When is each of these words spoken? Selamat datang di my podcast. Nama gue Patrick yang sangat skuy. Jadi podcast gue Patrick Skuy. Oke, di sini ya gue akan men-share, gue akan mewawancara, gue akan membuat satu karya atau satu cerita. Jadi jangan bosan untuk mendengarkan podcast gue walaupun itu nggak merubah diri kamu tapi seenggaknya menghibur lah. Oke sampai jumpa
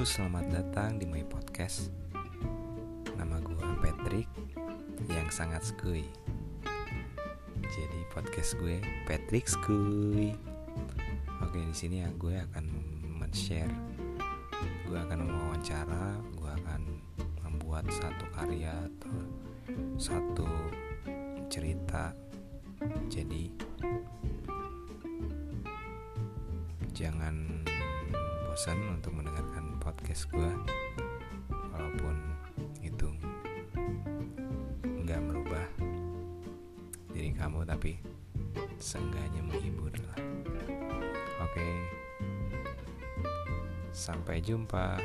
Selamat 0.00 0.48
datang 0.48 0.96
di 0.96 1.04
my 1.04 1.20
podcast. 1.28 1.92
Nama 3.20 3.36
gue 3.36 3.68
Patrick 3.84 4.24
yang 5.12 5.28
sangat 5.28 5.60
skuy. 5.60 6.00
Jadi 7.68 8.00
podcast 8.08 8.56
gue 8.56 8.80
Patrick 9.04 9.44
Skuy. 9.44 10.32
Oke, 11.44 11.60
di 11.60 11.76
sini 11.76 12.00
ya 12.00 12.08
gue 12.16 12.32
akan 12.32 12.64
men-share, 13.20 13.68
gue 14.88 14.96
akan 14.96 15.20
mewawancara, 15.20 16.16
gue 16.32 16.48
akan 16.48 16.80
membuat 17.44 17.84
satu 17.92 18.24
karya 18.32 18.72
atau 18.72 19.16
satu 20.00 20.48
cerita. 21.52 22.16
Jadi 23.12 23.52
jangan 26.96 27.68
bosan 28.50 28.76
untuk 28.92 29.16
mendengarkan 29.16 29.49
podcast 30.10 30.26
gue 30.34 30.52
walaupun 31.70 32.16
itu 32.82 33.06
nggak 35.06 35.22
merubah 35.22 35.62
diri 37.14 37.30
kamu 37.30 37.62
tapi 37.62 37.94
seenggaknya 38.82 39.38
menghibur 39.38 39.94
lah. 40.10 40.18
Oke 41.46 41.62
sampai 43.94 44.42
jumpa 44.42 44.98